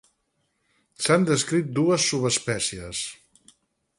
[1.07, 3.03] S'han descrit dues subespècies.